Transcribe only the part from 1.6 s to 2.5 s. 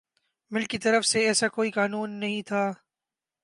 قانون نہیں